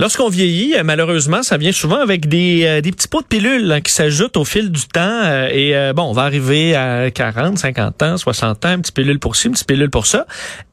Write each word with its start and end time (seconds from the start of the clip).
Lorsqu'on 0.00 0.28
vieillit, 0.28 0.76
euh, 0.76 0.84
malheureusement, 0.84 1.42
ça 1.42 1.56
vient 1.56 1.72
souvent 1.72 2.00
avec 2.00 2.28
des, 2.28 2.64
euh, 2.64 2.80
des 2.80 2.92
petits 2.92 3.08
pots 3.08 3.20
de 3.20 3.26
pilules 3.26 3.72
hein, 3.72 3.80
qui 3.80 3.92
s'ajoutent 3.92 4.36
au 4.36 4.44
fil 4.44 4.70
du 4.70 4.86
temps. 4.86 5.00
Euh, 5.02 5.48
et 5.50 5.92
bon, 5.92 6.04
on 6.04 6.12
va 6.12 6.22
arriver 6.22 6.76
à 6.76 7.10
40, 7.10 7.58
50 7.58 8.02
ans, 8.04 8.16
60 8.16 8.64
ans, 8.64 8.74
une 8.74 8.82
petite 8.82 8.94
pilule 8.94 9.18
pour 9.18 9.34
ci, 9.34 9.48
une 9.48 9.54
petite 9.54 9.66
pilule 9.66 9.90
pour 9.90 10.06
ça. 10.06 10.26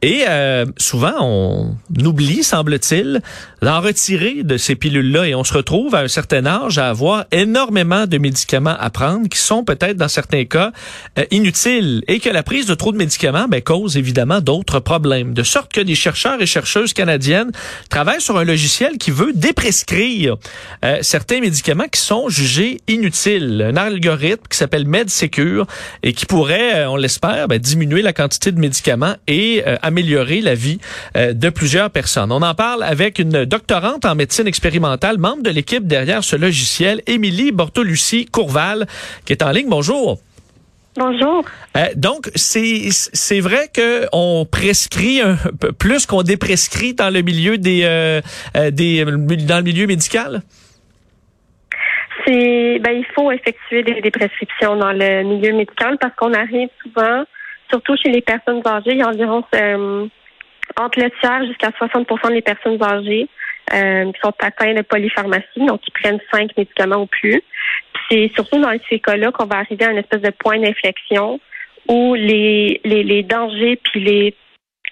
Et 0.04 0.26
souvent, 0.78 1.14
on 1.22 1.76
oublie, 2.04 2.44
semble-t-il, 2.44 3.22
d'en 3.62 3.82
retirer 3.82 4.44
de 4.44 4.58
ces 4.58 4.76
pilules-là. 4.76 5.28
Et 5.28 5.36
on 5.36 5.44
se 5.44 5.54
retrouve 5.54 5.96
à 5.96 6.02
un 6.02 6.08
certain 6.08 6.46
âge 6.46 6.78
à 6.78 6.90
avoir 6.90 7.26
énormément 7.32 8.06
de 8.06 8.18
médicaments 8.18 8.76
à 8.80 8.90
prendre 8.90 9.28
qui 9.28 9.40
sont 9.40 9.64
peut-être, 9.64 9.98
dans 9.98 10.08
certains 10.08 10.46
cas, 10.46 10.72
inutiles. 11.32 12.04
Et 12.08 12.20
que 12.20 12.30
la 12.30 12.44
prise 12.44 12.68
de 12.68 12.76
trop 12.76 12.92
de 12.92 12.98
médicaments 12.98 13.48
ben, 13.48 13.62
cause 13.62 13.98
évidemment 13.98 14.42
d'autres 14.42 14.80
problèmes. 14.80 15.34
De 15.34 15.44
sorte 15.44 15.72
que 15.74 15.82
des 15.82 15.96
chercheurs 15.96 16.42
et 16.42 16.46
chercheuses 16.46 16.94
canadiennes 16.94 17.52
travaillent 17.90 18.22
sur 18.22 18.38
un 18.38 18.44
logiciel 18.44 18.98
qui 18.98 19.12
veut 19.16 19.34
déprescrire 19.34 20.38
euh, 20.84 20.98
certains 21.02 21.40
médicaments 21.40 21.88
qui 21.92 22.00
sont 22.02 22.30
jugés 22.30 22.82
inutiles. 22.88 23.66
Un 23.68 23.78
algorithme 23.78 24.44
qui 24.50 24.58
s'appelle 24.58 24.86
MedSecure 24.86 25.66
et 26.04 26.14
qui 26.14 26.26
pourrait, 26.26 26.82
euh, 26.82 26.90
on 26.90 26.98
l'espère, 26.98 27.48
ben, 27.48 27.58
diminuer 27.58 28.02
la 28.02 28.14
quantité 28.14 28.52
de 28.52 28.60
médicaments 28.60 29.16
et 29.28 29.64
euh, 29.66 29.78
améliorer 29.82 30.42
la 30.42 30.56
vie 30.56 30.80
de 31.16 31.50
plusieurs 31.50 31.90
personnes. 31.90 32.32
On 32.32 32.42
en 32.42 32.54
parle 32.54 32.84
avec 32.84 33.20
une 33.20 33.46
doctorante 33.46 34.06
en 34.06 34.16
médecine 34.16 34.48
expérimentale, 34.48 35.18
membre 35.18 35.44
de 35.44 35.50
l'équipe 35.50 35.88
derrière 35.88 36.24
ce 36.24 36.36
logiciel, 36.36 37.02
Émilie 37.08 37.52
Bortolucci 37.52 38.26
Courval, 38.26 38.88
qui 39.24 39.34
est 39.34 39.44
en 39.44 39.52
ligne. 39.52 39.70
Bonjour. 39.70 40.20
Bonjour. 40.98 41.44
Euh, 41.76 41.88
donc, 41.98 42.30
c'est 42.36 42.90
c'est 42.90 43.42
vrai 43.42 43.68
que 43.74 44.08
on 44.14 44.46
prescrit 44.46 45.20
un 45.20 45.36
peu 45.60 45.74
plus 45.74 46.06
qu'on 46.06 46.24
déprescrit 46.24 46.94
dans 46.94 47.14
le 47.14 47.22
milieu 47.22 47.58
des 47.58 47.82
euh, 47.84 48.22
euh, 48.56 48.72
des 48.72 49.04
dans 49.04 49.58
le 49.58 49.64
milieu 49.64 49.88
médical? 49.88 50.42
C'est 52.26 52.80
ben 52.80 52.92
il 52.92 53.06
faut 53.14 53.30
effectuer 53.30 53.84
des, 53.84 54.10
prescriptions 54.10 54.78
dans 54.78 54.94
le 54.94 55.24
milieu 55.24 55.54
médical 55.54 55.98
parce 56.00 56.16
qu'on 56.16 56.34
arrive 56.34 56.70
souvent, 56.82 57.26
surtout 57.70 57.96
chez 58.02 58.10
les 58.10 58.22
personnes 58.22 58.62
âgées, 58.66 58.92
il 58.92 58.98
y 58.98 59.02
a 59.02 59.10
environ 59.10 59.44
entre 60.78 61.00
le 61.00 61.12
tiers 61.20 61.46
jusqu'à 61.46 61.70
60% 61.70 62.34
des 62.34 62.42
personnes 62.42 62.82
âgées 62.82 63.28
qui 63.72 64.20
sont 64.22 64.34
atteintes 64.40 64.78
de 64.78 64.82
polypharmacie, 64.82 65.66
donc 65.68 65.82
qui 65.82 65.92
prennent 65.92 66.20
cinq 66.32 66.56
médicaments 66.58 67.02
ou 67.02 67.08
plus 67.08 67.42
c'est 68.10 68.32
surtout 68.36 68.60
dans 68.60 68.76
ces 68.90 69.00
cas-là 69.00 69.32
qu'on 69.32 69.46
va 69.46 69.58
arriver 69.58 69.86
à 69.86 69.92
une 69.92 69.98
espèce 69.98 70.22
de 70.22 70.32
point 70.32 70.60
d'inflexion 70.60 71.40
où 71.88 72.16
les, 72.16 72.82
les, 72.84 73.04
les 73.04 73.24
dangers 73.24 73.80
puis 73.84 74.04
les 74.04 74.36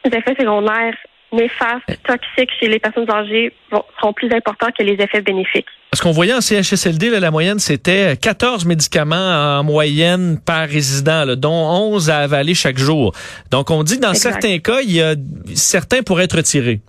effets 0.05 0.35
secondaires 0.37 0.95
néfastes, 1.31 1.99
toxiques 2.05 2.51
chez 2.59 2.67
les 2.67 2.77
personnes 2.77 3.09
âgées 3.09 3.51
sont 3.99 4.13
plus 4.13 4.31
importants 4.31 4.67
que 4.77 4.83
les 4.83 4.93
effets 4.93 5.21
bénéfiques. 5.21 5.65
Parce 5.89 5.99
qu'on 6.01 6.11
voyait 6.11 6.33
en 6.33 6.41
CHSLD, 6.41 7.09
la 7.09 7.31
moyenne, 7.31 7.57
c'était 7.57 8.15
14 8.17 8.65
médicaments 8.65 9.15
en 9.59 9.63
moyenne 9.63 10.39
par 10.45 10.67
résident, 10.67 11.35
dont 11.35 11.49
11 11.49 12.11
à 12.11 12.19
avaler 12.19 12.53
chaque 12.53 12.77
jour. 12.77 13.13
Donc, 13.49 13.71
on 13.71 13.81
dit 13.81 13.97
que 13.97 14.01
dans 14.01 14.13
certains 14.13 14.59
cas, 14.59 14.81
il 14.81 14.91
y 14.91 15.01
a 15.01 15.15
certains 15.55 16.03
pourraient 16.03 16.25
être 16.25 16.37
retirés. 16.37 16.81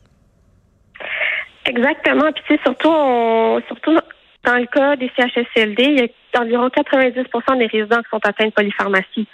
Exactement. 1.67 2.33
Puis, 2.33 2.45
tu 2.47 2.55
sais, 2.55 2.61
surtout, 2.62 2.91
on, 2.91 3.61
surtout 3.67 3.98
dans 4.45 4.57
le 4.57 4.67
cas 4.67 4.97
des 4.97 5.11
CHSLD, 5.17 5.83
il 5.83 5.98
y 5.98 6.03
a 6.03 6.41
environ 6.41 6.69
90% 6.69 7.59
des 7.59 7.67
résidents 7.67 8.03
qui 8.03 8.11
sont 8.11 8.20
atteints 8.25 8.47
de 8.47 8.53
polypharmacie. 8.53 9.27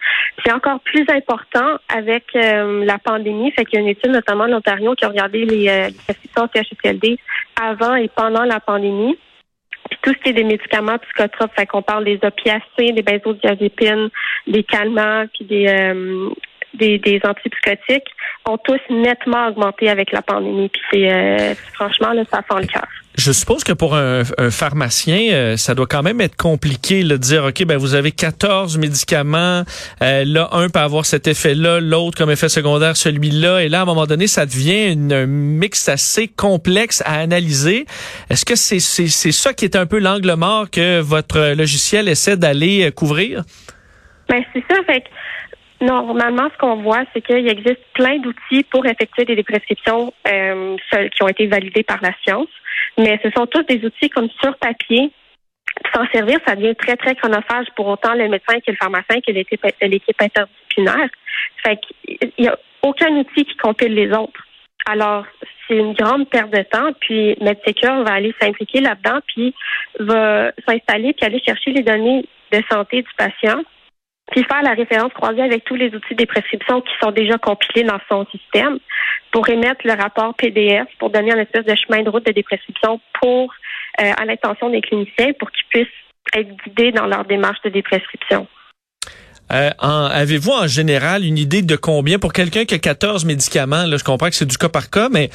C'est 0.45 0.53
encore 0.53 0.81
plus 0.81 1.05
important 1.08 1.78
avec 1.89 2.25
euh, 2.36 2.84
la 2.84 2.98
pandémie. 2.98 3.51
Fait 3.53 3.64
qu'il 3.64 3.78
y 3.78 3.78
a 3.78 3.83
une 3.83 3.89
étude 3.89 4.12
notamment 4.12 4.45
en 4.45 4.53
Ontario 4.53 4.95
qui 4.95 5.05
a 5.05 5.08
regardé 5.08 5.45
les, 5.45 5.69
euh, 5.69 5.89
les 5.89 6.62
CHSLD 6.62 7.19
avant 7.61 7.96
et 7.96 8.08
pendant 8.08 8.45
la 8.45 8.61
pandémie. 8.61 9.18
Puis 9.89 9.98
tout 10.02 10.12
ce 10.12 10.18
qui 10.23 10.30
est 10.30 10.35
des 10.35 10.45
médicaments 10.45 10.98
psychotropes, 10.98 11.52
fait 11.57 11.67
qu'on 11.67 11.83
parle 11.83 12.05
des 12.05 12.20
opiacés, 12.23 12.92
des 12.92 13.02
benzodiazépines, 13.02 14.11
des 14.47 14.62
calmants, 14.62 15.24
puis 15.35 15.45
des, 15.47 15.67
euh, 15.67 16.29
des, 16.75 16.98
des 16.98 17.20
antipsychotiques, 17.25 18.08
ont 18.47 18.58
tous 18.58 18.81
nettement 18.91 19.48
augmenté 19.48 19.89
avec 19.89 20.13
la 20.13 20.23
pandémie. 20.23 20.69
Puis 20.69 20.83
c'est 20.91 21.13
euh, 21.13 21.55
franchement 21.75 22.13
là, 22.13 22.23
ça 22.31 22.39
sent 22.48 22.61
le 22.61 22.67
cœur. 22.67 22.86
Je 23.20 23.33
suppose 23.33 23.64
que 23.64 23.73
pour 23.73 23.97
un, 23.97 24.23
pharmacien, 24.51 25.33
euh, 25.33 25.57
ça 25.57 25.75
doit 25.75 25.86
quand 25.86 26.03
même 26.03 26.20
être 26.20 26.36
compliqué 26.36 27.03
de 27.03 27.17
dire, 27.17 27.45
OK, 27.45 27.64
ben 27.64 27.77
vous 27.77 27.95
avez 27.95 28.13
14 28.13 28.79
médicaments, 28.79 29.64
euh, 30.01 30.25
là, 30.25 30.48
un 30.53 30.69
peut 30.69 30.79
avoir 30.79 31.05
cet 31.05 31.27
effet-là, 31.27 31.80
l'autre 31.80 32.17
comme 32.17 32.30
effet 32.30 32.48
secondaire, 32.48 32.97
celui-là, 32.97 33.63
et 33.63 33.69
là, 33.69 33.80
à 33.80 33.83
un 33.83 33.85
moment 33.85 34.07
donné, 34.07 34.27
ça 34.27 34.47
devient 34.47 34.92
une, 34.92 35.13
un 35.13 35.27
mix 35.27 35.89
assez 35.89 36.29
complexe 36.29 37.03
à 37.05 37.19
analyser. 37.19 37.85
Est-ce 38.30 38.45
que 38.45 38.55
c'est 38.55 38.80
c'est 38.80 39.33
ça 39.33 39.53
qui 39.53 39.64
est 39.64 39.77
un 39.77 39.86
peu 39.86 39.98
l'angle 39.98 40.33
mort 40.36 40.70
que 40.70 41.01
votre 41.01 41.55
logiciel 41.55 42.09
essaie 42.09 42.36
d'aller 42.36 42.86
euh, 42.86 42.91
couvrir? 42.91 43.42
Ben, 44.29 44.42
c'est 44.53 44.64
ça, 44.70 44.83
fait 44.85 45.05
Normalement, 45.80 46.48
ce 46.52 46.58
qu'on 46.58 46.77
voit, 46.77 47.05
c'est 47.13 47.23
qu'il 47.23 47.48
existe 47.48 47.80
plein 47.95 48.18
d'outils 48.18 48.64
pour 48.64 48.85
effectuer 48.85 49.24
des 49.24 49.42
prescriptions 49.42 50.13
euh, 50.29 50.77
qui 51.14 51.23
ont 51.23 51.29
été 51.29 51.46
validés 51.46 51.83
par 51.83 51.98
la 52.02 52.13
science, 52.23 52.48
mais 52.98 53.18
ce 53.23 53.30
sont 53.30 53.46
tous 53.46 53.63
des 53.63 53.83
outils 53.85 54.11
comme 54.11 54.29
sur 54.42 54.57
papier. 54.58 55.11
S'en 55.95 56.05
servir, 56.13 56.39
ça 56.46 56.55
devient 56.55 56.74
très, 56.74 56.96
très 56.96 57.14
chronophage 57.14 57.67
pour 57.77 57.86
autant 57.86 58.13
le 58.13 58.29
médecin 58.29 58.61
que 58.61 58.70
le 58.70 58.77
pharmacien 58.77 59.20
que 59.27 59.33
l'équipe 59.33 59.64
interdisciplinaire. 60.20 61.08
Fait 61.64 61.79
qu'il 61.79 62.33
n'y 62.39 62.48
a 62.48 62.58
aucun 62.83 63.17
outil 63.17 63.45
qui 63.45 63.57
compile 63.57 63.95
les 63.95 64.11
autres. 64.12 64.47
Alors, 64.86 65.24
c'est 65.67 65.77
une 65.77 65.95
grande 65.95 66.29
perte 66.29 66.51
de 66.51 66.62
temps, 66.62 66.92
puis 67.01 67.36
MedSecure 67.41 68.02
va 68.02 68.14
aller 68.14 68.35
s'impliquer 68.41 68.80
là-dedans, 68.80 69.20
puis 69.29 69.55
va 69.98 70.52
s'installer, 70.67 71.14
puis 71.14 71.24
aller 71.24 71.41
chercher 71.41 71.70
les 71.70 71.83
données 71.83 72.27
de 72.52 72.62
santé 72.70 73.02
du 73.02 73.08
patient 73.17 73.62
puis 74.30 74.45
faire 74.45 74.63
la 74.63 74.74
référence 74.74 75.13
croisée 75.13 75.42
avec 75.42 75.64
tous 75.64 75.74
les 75.74 75.95
outils 75.95 76.14
des 76.14 76.27
prescriptions 76.27 76.80
qui 76.80 76.92
sont 77.02 77.11
déjà 77.11 77.39
compilés 77.39 77.85
dans 77.85 78.01
son 78.08 78.27
système 78.27 78.79
pour 79.33 79.48
émettre 79.48 79.80
le 79.85 79.92
rapport 79.92 80.35
PDF 80.35 80.86
pour 80.98 81.11
donner 81.11 81.33
un 81.33 81.39
espèce 81.39 81.64
de 81.64 81.74
chemin 81.74 82.02
de 82.02 82.11
route 82.11 82.27
de 82.27 82.33
des 82.33 82.42
prescriptions 82.42 83.01
pour 83.20 83.52
euh, 84.01 84.13
à 84.17 84.24
l'intention 84.24 84.70
des 84.70 84.80
cliniciens 84.80 85.33
pour 85.39 85.51
qu'ils 85.51 85.67
puissent 85.68 85.89
être 86.35 86.48
guidés 86.64 86.92
dans 86.92 87.07
leur 87.07 87.24
démarche 87.24 87.61
de 87.64 87.70
déprescription. 87.70 88.46
Euh, 89.52 89.70
Avez-vous 89.80 90.52
en 90.52 90.67
général 90.68 91.24
une 91.24 91.39
idée 91.39 91.62
de 91.62 91.74
combien 91.74 92.18
pour 92.18 92.33
quelqu'un 92.33 92.64
qui 92.64 92.74
a 92.74 92.79
14 92.79 93.24
médicaments, 93.24 93.85
là, 93.85 93.97
je 93.97 94.05
comprends 94.05 94.29
que 94.29 94.36
c'est 94.36 94.47
du 94.47 94.57
cas 94.57 94.68
par 94.68 94.91
cas, 94.91 95.08
mais 95.11 95.29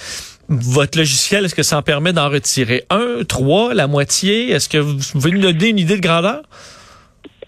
votre 0.48 0.98
logiciel, 0.98 1.44
est-ce 1.44 1.56
que 1.56 1.64
ça 1.64 1.78
en 1.78 1.82
permet 1.82 2.14
d'en 2.14 2.30
retirer 2.30 2.84
un, 2.90 3.24
trois, 3.28 3.74
la 3.74 3.88
moitié? 3.88 4.52
Est-ce 4.52 4.70
que 4.70 4.78
vous 4.78 4.98
pouvez 5.12 5.32
nous 5.32 5.42
donner 5.42 5.70
une 5.70 5.80
idée 5.80 5.98
de 5.98 6.02
grandeur? 6.02 6.44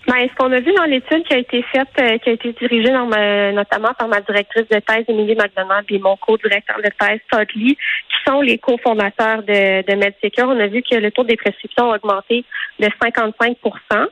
Ben, 0.08 0.26
ce 0.30 0.36
qu'on 0.36 0.54
a 0.54 0.62
vu 0.62 0.72
dans 0.74 0.86
l'étude 0.86 1.26
qui 1.26 1.34
a 1.34 1.38
été 1.38 1.62
faite, 1.64 1.90
euh, 2.00 2.18
qui 2.20 2.30
a 2.30 2.34
été 2.34 2.54
dirigée 2.54 2.92
notamment 2.92 3.94
par 3.94 4.08
ma 4.08 4.22
directrice 4.22 4.68
de 4.70 4.80
thèse, 4.80 5.04
Émilie 5.10 5.36
McDonald, 5.36 5.86
et 5.90 6.00
mon 6.00 6.16
co-directeur 6.16 6.78
de 6.78 6.90
thèse, 6.98 7.20
Todd 7.30 7.48
Lee, 7.56 7.76
qui 7.76 8.18
sont 8.26 8.40
les 8.40 8.58
cofondateurs 8.58 9.44
de, 9.44 9.86
de 9.86 9.96
MedSecure, 9.96 10.48
on 10.48 10.60
a 10.62 10.68
vu 10.68 10.82
que 10.82 10.96
le 10.96 11.12
taux 11.12 11.26
des 11.26 11.36
prescriptions 11.36 11.92
a 11.92 11.98
augmenté 11.98 12.46
de 12.80 12.86
55% 12.86 14.08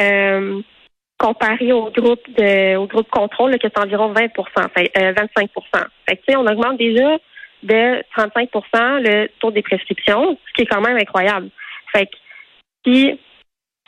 euh, 0.00 0.60
comparé 1.16 1.72
au 1.72 1.90
groupe 1.90 2.28
de 2.36 2.74
au 2.74 2.86
groupe 2.88 3.08
contrôle, 3.08 3.52
là, 3.52 3.58
qui 3.58 3.66
est 3.66 3.78
environ 3.78 4.08
20 4.08 4.28
fait, 4.74 4.90
25% 4.96 5.48
euh, 5.76 5.80
fait 6.08 6.16
que, 6.16 6.36
On 6.36 6.46
augmente 6.46 6.76
déjà 6.76 7.18
de 7.62 8.02
35% 8.18 9.00
le 9.00 9.28
taux 9.38 9.52
des 9.52 9.62
prescriptions, 9.62 10.36
ce 10.48 10.52
qui 10.54 10.62
est 10.62 10.66
quand 10.66 10.80
même 10.80 10.96
incroyable. 10.96 11.50
Fait 11.92 12.06
que, 12.06 12.16
puis, 12.82 13.18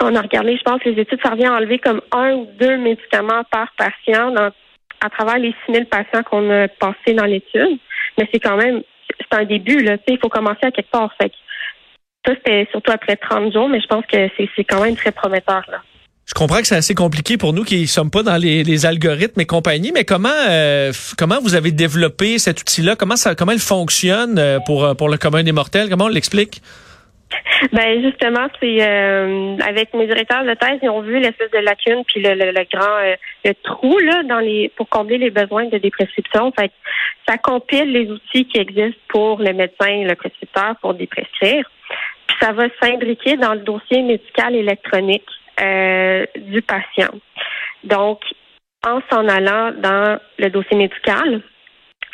on 0.00 0.14
a 0.14 0.20
regardé, 0.20 0.56
je 0.56 0.62
pense, 0.62 0.82
les 0.84 1.00
études, 1.00 1.20
ça 1.22 1.30
revient 1.30 1.46
à 1.46 1.54
enlever 1.54 1.78
comme 1.78 2.00
un 2.12 2.34
ou 2.34 2.48
deux 2.58 2.76
médicaments 2.76 3.42
par 3.50 3.68
patient 3.76 4.32
à 5.00 5.10
travers 5.10 5.38
les 5.38 5.54
6000 5.66 5.86
patients 5.86 6.22
qu'on 6.22 6.50
a 6.50 6.68
passés 6.68 7.14
dans 7.14 7.24
l'étude. 7.24 7.78
Mais 8.16 8.28
c'est 8.32 8.40
quand 8.40 8.56
même, 8.56 8.82
c'est 9.18 9.38
un 9.38 9.44
début, 9.44 9.82
là. 9.82 9.96
il 10.06 10.18
faut 10.18 10.28
commencer 10.28 10.62
à 10.62 10.70
quelque 10.70 10.90
part. 10.90 11.12
Fait 11.20 11.32
ça, 12.26 12.34
c'était 12.34 12.68
surtout 12.70 12.92
après 12.92 13.16
30 13.16 13.52
jours, 13.52 13.68
mais 13.68 13.80
je 13.80 13.86
pense 13.86 14.04
que 14.06 14.28
c'est 14.36 14.64
quand 14.64 14.82
même 14.82 14.96
très 14.96 15.12
prometteur, 15.12 15.62
là. 15.68 15.78
Je 16.26 16.34
comprends 16.34 16.60
que 16.60 16.66
c'est 16.66 16.76
assez 16.76 16.94
compliqué 16.94 17.38
pour 17.38 17.54
nous 17.54 17.64
qui 17.64 17.80
ne 17.80 17.86
sommes 17.86 18.10
pas 18.10 18.22
dans 18.22 18.36
les, 18.36 18.84
algorithmes 18.84 19.40
et 19.40 19.46
compagnie, 19.46 19.92
mais 19.94 20.04
comment 20.04 20.28
euh, 20.28 20.92
comment 21.16 21.40
vous 21.40 21.54
avez 21.54 21.72
développé 21.72 22.38
cet 22.38 22.60
outil-là? 22.60 22.96
Comment 22.96 23.16
ça 23.16 23.34
comment 23.34 23.52
il 23.52 23.58
fonctionne 23.58 24.38
euh, 24.38 24.58
pour, 24.60 24.94
pour 24.98 25.08
le 25.08 25.16
commun 25.16 25.42
des 25.42 25.52
mortels? 25.52 25.88
Comment 25.88 26.04
on 26.04 26.08
l'explique? 26.08 26.60
Ben 27.72 28.02
justement, 28.02 28.46
c'est 28.60 28.78
euh, 28.80 29.56
avec 29.66 29.92
mes 29.92 30.06
directeurs 30.06 30.44
de 30.44 30.54
thèse, 30.54 30.78
ils 30.82 30.88
ont 30.88 31.00
vu 31.00 31.18
l'espèce 31.18 31.50
de 31.50 31.58
lacune 31.58 32.04
puis 32.06 32.22
le, 32.22 32.34
le, 32.34 32.66
grand 32.72 32.98
euh, 32.98 33.16
le 33.44 33.52
trou 33.62 33.98
là 33.98 34.22
dans 34.22 34.38
les 34.38 34.70
pour 34.76 34.88
combler 34.88 35.18
les 35.18 35.30
besoins 35.30 35.66
de 35.66 35.78
des 35.78 35.90
prescriptions. 35.90 36.52
Fait 36.52 36.70
ça 37.28 37.36
compile 37.36 37.92
les 37.92 38.10
outils 38.10 38.46
qui 38.46 38.58
existent 38.58 39.00
pour 39.08 39.40
le 39.40 39.52
médecin 39.52 39.88
et 39.88 40.04
le 40.04 40.14
prescripteur 40.14 40.76
pour 40.80 40.94
déprescrire. 40.94 41.68
Puis 42.28 42.36
ça 42.40 42.52
va 42.52 42.64
s'imbriquer 42.80 43.36
dans 43.36 43.54
le 43.54 43.60
dossier 43.60 44.02
médical 44.02 44.54
électronique 44.54 45.28
euh, 45.60 46.24
du 46.36 46.62
patient. 46.62 47.10
Donc, 47.84 48.20
en 48.86 49.00
s'en 49.10 49.26
allant 49.28 49.72
dans 49.72 50.18
le 50.38 50.50
dossier 50.50 50.76
médical. 50.76 51.42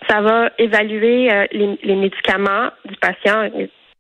Ça 0.09 0.21
va 0.21 0.51
évaluer 0.59 1.33
euh, 1.33 1.47
les, 1.53 1.95
médicaments 1.95 2.71
du 2.85 2.97
patient, 2.97 3.51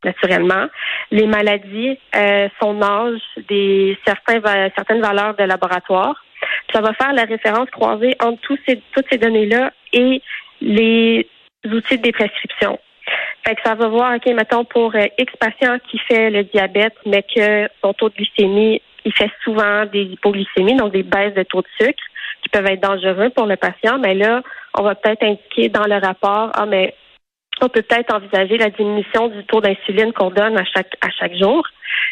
naturellement, 0.05 0.67
les 1.11 1.27
maladies, 1.27 1.99
euh, 2.15 2.49
son 2.61 2.83
âge, 2.83 3.21
des 3.49 3.97
certains, 4.07 4.41
certaines 4.77 5.01
valeurs 5.01 5.35
de 5.35 5.45
laboratoire. 5.45 6.25
ça 6.73 6.81
va 6.81 6.93
faire 6.95 7.13
la 7.13 7.25
référence 7.25 7.71
croisée 7.71 8.15
entre 8.21 8.41
tous 8.43 8.59
ces, 8.67 8.81
toutes 8.93 9.07
ces 9.11 9.19
données-là 9.19 9.73
et 9.93 10.23
les 10.61 11.27
outils 11.65 11.99
de 11.99 12.11
prescriptions. 12.11 12.79
Fait 13.47 13.55
que 13.55 13.63
ça 13.63 13.75
va 13.75 13.89
voir, 13.89 14.15
OK, 14.15 14.27
mettons, 14.35 14.65
pour 14.65 14.95
euh, 14.95 15.07
X 15.19 15.33
patient 15.39 15.79
qui 15.91 15.99
fait 15.99 16.31
le 16.31 16.45
diabète, 16.45 16.95
mais 17.05 17.23
que 17.23 17.69
son 17.83 17.93
taux 17.93 18.09
de 18.09 18.15
glycémie, 18.15 18.81
il 19.05 19.13
fait 19.13 19.31
souvent 19.43 19.85
des 19.85 20.03
hypoglycémies, 20.03 20.77
donc 20.77 20.93
des 20.93 21.03
baisses 21.03 21.35
de 21.35 21.43
taux 21.43 21.61
de 21.61 21.67
sucre 21.79 22.03
qui 22.43 22.49
peuvent 22.49 22.67
être 22.67 22.81
dangereux 22.81 23.31
pour 23.31 23.47
le 23.47 23.57
patient, 23.57 23.99
mais 23.99 24.15
là, 24.15 24.43
on 24.79 24.83
va 24.83 24.95
peut-être 24.95 25.23
indiquer 25.23 25.69
dans 25.69 25.85
le 25.85 25.97
rapport, 25.97 26.51
ah, 26.55 26.67
mais 26.67 26.95
on 27.61 27.69
peut 27.69 27.83
peut-être 27.83 28.15
envisager 28.15 28.59
la 28.59 28.71
diminution 28.71 29.29
du 29.29 29.45
taux 29.45 29.61
d'insuline 29.61 30.13
qu'on 30.13 30.31
donne 30.31 30.57
à 30.57 30.65
chaque 30.65 30.97
à 31.01 31.11
chaque 31.11 31.37
jour. 31.37 31.67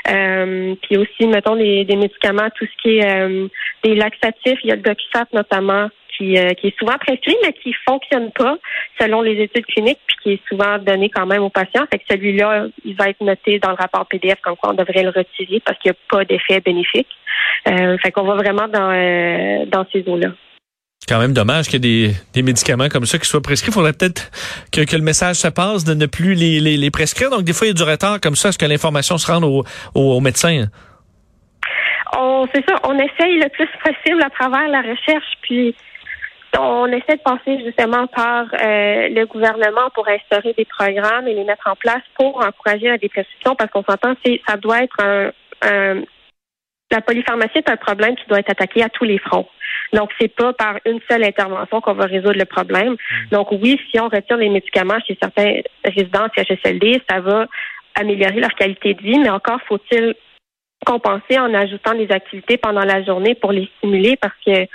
Euh, 0.08 0.74
puis 0.82 0.96
aussi, 0.96 1.26
mettons, 1.26 1.56
des, 1.56 1.84
médicaments, 1.96 2.48
tout 2.54 2.66
ce 2.66 2.82
qui 2.82 2.98
est 2.98 3.06
euh, 3.06 3.48
des 3.84 3.94
laxatifs, 3.94 4.58
il 4.62 4.70
y 4.70 4.72
a 4.72 4.76
le 4.76 4.82
Doxat 4.82 5.26
notamment, 5.32 5.88
qui, 6.16 6.38
euh, 6.38 6.50
qui 6.54 6.68
est 6.68 6.78
souvent 6.78 6.96
prescrit, 6.98 7.36
mais 7.42 7.52
qui 7.52 7.72
fonctionne 7.86 8.30
pas 8.32 8.56
selon 9.00 9.22
les 9.22 9.40
études 9.42 9.66
cliniques, 9.66 10.00
puis 10.06 10.16
qui 10.22 10.32
est 10.32 10.48
souvent 10.48 10.78
donné 10.78 11.08
quand 11.10 11.26
même 11.26 11.42
aux 11.42 11.50
patients. 11.50 11.84
Fait 11.90 11.98
que 11.98 12.04
celui-là, 12.10 12.66
il 12.84 12.94
va 12.96 13.08
être 13.08 13.20
noté 13.20 13.58
dans 13.58 13.70
le 13.70 13.76
rapport 13.76 14.06
PDF 14.06 14.40
comme 14.42 14.56
quoi 14.56 14.70
on 14.70 14.74
devrait 14.74 15.02
le 15.02 15.10
retirer 15.10 15.60
parce 15.64 15.78
qu'il 15.78 15.90
n'y 15.90 15.96
a 15.96 16.16
pas 16.16 16.24
d'effet 16.24 16.60
bénéfique. 16.60 17.08
Euh, 17.68 17.96
fait 17.98 18.12
qu'on 18.12 18.24
va 18.24 18.34
vraiment 18.34 18.68
dans, 18.68 18.90
euh, 18.90 19.66
dans 19.66 19.86
ces 19.92 20.08
eaux-là. 20.08 20.28
Quand 21.08 21.18
même 21.18 21.32
dommage 21.32 21.74
ait 21.74 21.78
des, 21.78 22.12
des, 22.32 22.42
médicaments 22.42 22.88
comme 22.88 23.06
ça 23.06 23.18
qui 23.18 23.26
soient 23.26 23.40
prescrits. 23.40 23.70
Il 23.70 23.74
faudrait 23.74 23.92
peut-être 23.92 24.30
que, 24.70 24.84
que, 24.84 24.96
le 24.96 25.02
message 25.02 25.36
se 25.36 25.48
passe 25.48 25.84
de 25.84 25.94
ne 25.94 26.06
plus 26.06 26.34
les, 26.34 26.60
les, 26.60 26.90
prescrire. 26.90 27.30
Donc, 27.30 27.42
des 27.42 27.52
fois, 27.52 27.66
il 27.66 27.70
y 27.70 27.72
a 27.72 27.74
du 27.74 27.82
retard 27.82 28.20
comme 28.20 28.36
ça. 28.36 28.50
Est-ce 28.50 28.58
que 28.58 28.66
l'information 28.66 29.18
se 29.18 29.30
rende 29.30 29.44
aux 29.44 29.64
au, 29.94 30.16
au 30.16 30.20
médecins? 30.20 30.66
On, 32.16 32.46
c'est 32.54 32.64
ça. 32.68 32.76
On 32.84 32.94
essaye 32.94 33.38
le 33.38 33.48
plus 33.48 33.68
possible 33.84 34.22
à 34.22 34.30
travers 34.30 34.68
la 34.68 34.80
recherche. 34.80 35.32
Puis, 35.42 35.74
on 36.58 36.86
essaie 36.86 37.16
de 37.16 37.22
passer 37.22 37.58
justement 37.64 38.06
par 38.08 38.44
euh, 38.52 39.08
le 39.08 39.24
gouvernement 39.24 39.88
pour 39.94 40.06
instaurer 40.08 40.52
des 40.56 40.66
programmes 40.66 41.26
et 41.26 41.34
les 41.34 41.44
mettre 41.44 41.66
en 41.66 41.76
place 41.76 42.02
pour 42.16 42.44
encourager 42.44 42.88
la 42.88 42.98
dépression 42.98 43.54
parce 43.56 43.70
qu'on 43.70 43.82
s'entend, 43.82 44.14
c'est 44.24 44.40
ça 44.46 44.56
doit 44.56 44.82
être 44.82 44.96
un, 45.02 46.02
la 46.92 47.00
polypharmacie 47.00 47.58
est 47.58 47.68
un 47.68 47.76
problème 47.76 48.14
qui 48.16 48.26
doit 48.28 48.38
être 48.38 48.50
attaqué 48.50 48.82
à 48.82 48.88
tous 48.88 49.04
les 49.04 49.18
fronts. 49.18 49.48
Donc, 49.92 50.10
c'est 50.20 50.34
pas 50.34 50.52
par 50.52 50.76
une 50.86 51.00
seule 51.10 51.24
intervention 51.24 51.80
qu'on 51.80 51.94
va 51.94 52.04
résoudre 52.04 52.38
le 52.38 52.44
problème. 52.44 52.92
Mm. 52.92 53.28
Donc, 53.32 53.52
oui, 53.52 53.78
si 53.90 54.00
on 54.00 54.08
retire 54.08 54.36
les 54.36 54.48
médicaments 54.48 54.98
chez 55.06 55.16
certains 55.20 55.60
résidents 55.84 56.28
CHSLD, 56.36 57.02
ça 57.08 57.20
va 57.20 57.46
améliorer 57.94 58.40
leur 58.40 58.54
qualité 58.54 58.94
de 58.94 59.02
vie, 59.02 59.18
mais 59.18 59.28
encore 59.28 59.60
faut-il 59.68 60.14
compenser 60.86 61.38
en 61.38 61.52
ajoutant 61.54 61.94
des 61.94 62.10
activités 62.10 62.56
pendant 62.56 62.84
la 62.84 63.02
journée 63.04 63.34
pour 63.34 63.52
les 63.52 63.68
stimuler 63.78 64.16
parce 64.16 64.34
que 64.44 64.66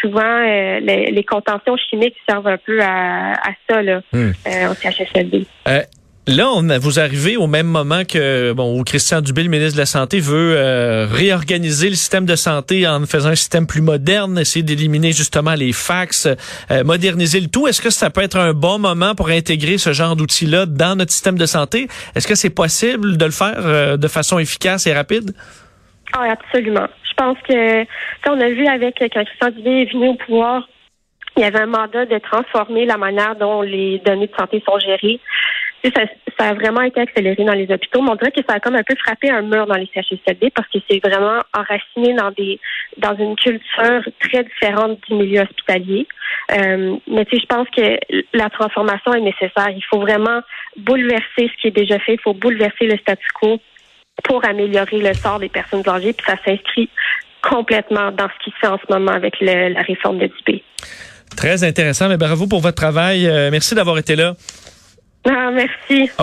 souvent, 0.00 0.20
euh, 0.20 0.80
les, 0.80 1.24
contentions 1.24 1.76
chimiques 1.76 2.16
servent 2.28 2.46
un 2.46 2.58
peu 2.58 2.80
à, 2.82 3.34
ça 3.68 3.82
là, 3.82 4.00
hmm. 4.12 4.30
euh, 4.46 4.74
CHSLD. 4.74 5.46
Euh, 5.68 5.80
là, 6.26 6.48
on, 6.50 6.62
vous 6.78 6.98
arrivez 6.98 7.36
au 7.36 7.46
même 7.46 7.66
moment 7.66 8.02
que 8.04 8.52
bon, 8.52 8.78
où 8.78 8.84
Christian 8.84 9.20
Dubé, 9.20 9.42
le 9.42 9.48
ministre 9.48 9.74
de 9.74 9.80
la 9.80 9.86
Santé, 9.86 10.20
veut 10.20 11.06
réorganiser 11.10 11.88
le 11.88 11.94
système 11.94 12.26
de 12.26 12.36
santé 12.36 12.86
en 12.86 13.04
faisant 13.06 13.30
un 13.30 13.34
système 13.34 13.66
plus 13.66 13.80
moderne, 13.82 14.38
essayer 14.38 14.62
d'éliminer 14.62 15.12
justement 15.12 15.54
les 15.54 15.72
fax, 15.72 16.28
moderniser 16.84 17.40
le 17.40 17.48
tout. 17.48 17.66
Est-ce 17.66 17.80
que 17.80 17.90
ça 17.90 18.10
peut 18.10 18.22
être 18.22 18.38
un 18.38 18.52
bon 18.52 18.78
moment 18.78 19.14
pour 19.14 19.28
intégrer 19.28 19.78
ce 19.78 19.92
genre 19.92 20.16
d'outils-là 20.16 20.66
dans 20.66 20.96
notre 20.96 21.12
système 21.12 21.38
de 21.38 21.46
santé? 21.46 21.88
Est-ce 22.14 22.26
que 22.26 22.34
c'est 22.34 22.50
possible 22.50 23.16
de 23.16 23.24
le 23.24 23.30
faire 23.30 23.98
de 23.98 24.08
façon 24.08 24.38
efficace 24.38 24.86
et 24.86 24.94
rapide? 24.94 25.32
Ah, 26.12 26.30
absolument. 26.30 26.86
Je 27.08 27.14
pense 27.16 27.38
que, 27.48 27.82
on 28.28 28.40
a 28.40 28.48
vu 28.48 28.66
avec 28.66 28.96
quand 28.98 29.24
Christian 29.24 29.50
Dubé 29.50 29.82
est 29.82 29.92
venu 29.92 30.08
au 30.08 30.14
pouvoir, 30.14 30.68
il 31.36 31.42
y 31.42 31.44
avait 31.44 31.60
un 31.60 31.66
mandat 31.66 32.06
de 32.06 32.18
transformer 32.18 32.86
la 32.86 32.96
manière 32.96 33.36
dont 33.36 33.62
les 33.62 34.00
données 34.04 34.26
de 34.26 34.36
santé 34.38 34.62
sont 34.66 34.78
gérées. 34.78 35.20
Ça, 35.84 36.48
a 36.48 36.54
vraiment 36.54 36.82
été 36.82 37.00
accéléré 37.00 37.44
dans 37.44 37.52
les 37.52 37.70
hôpitaux, 37.70 38.02
mais 38.02 38.10
on 38.10 38.16
dirait 38.16 38.32
que 38.32 38.40
ça 38.46 38.56
a 38.56 38.60
comme 38.60 38.74
un 38.74 38.82
peu 38.82 38.94
frappé 38.96 39.30
un 39.30 39.42
mur 39.42 39.66
dans 39.66 39.76
les 39.76 39.88
CHSLD 39.94 40.50
parce 40.50 40.68
que 40.68 40.78
c'est 40.88 40.98
vraiment 40.98 41.40
enraciné 41.56 42.14
dans 42.14 42.30
des 42.32 42.58
dans 42.98 43.16
une 43.16 43.36
culture 43.36 44.02
très 44.20 44.44
différente 44.44 44.98
du 45.08 45.14
milieu 45.14 45.42
hospitalier. 45.42 46.06
Euh, 46.52 46.96
mais 47.06 47.24
tu 47.26 47.36
sais, 47.36 47.42
je 47.42 47.46
pense 47.46 47.68
que 47.70 47.98
la 48.36 48.50
transformation 48.50 49.14
est 49.14 49.20
nécessaire. 49.20 49.70
Il 49.70 49.84
faut 49.88 50.00
vraiment 50.00 50.40
bouleverser 50.76 51.22
ce 51.50 51.60
qui 51.60 51.68
est 51.68 51.76
déjà 51.76 51.98
fait. 52.00 52.14
Il 52.14 52.20
faut 52.20 52.34
bouleverser 52.34 52.86
le 52.86 52.98
statu 52.98 53.26
quo 53.40 53.58
pour 54.24 54.44
améliorer 54.44 54.98
le 54.98 55.14
sort 55.14 55.38
des 55.38 55.48
personnes 55.48 55.88
âgées. 55.88 56.12
Puis 56.12 56.26
ça 56.26 56.36
s'inscrit 56.44 56.90
complètement 57.42 58.10
dans 58.10 58.28
ce 58.28 58.44
qui 58.44 58.50
se 58.50 58.56
fait 58.60 58.66
en 58.66 58.78
ce 58.78 58.92
moment 58.92 59.12
avec 59.12 59.40
la 59.40 59.82
réforme 59.82 60.18
de 60.18 60.26
DP. 60.26 60.62
Très 61.36 61.64
intéressant. 61.64 62.08
Mais 62.08 62.16
bravo 62.16 62.46
pour 62.46 62.60
votre 62.60 62.76
travail. 62.76 63.26
Euh, 63.26 63.50
merci 63.50 63.74
d'avoir 63.74 63.98
été 63.98 64.16
là. 64.16 64.34
Ah, 65.26 65.50
merci. 65.50 66.10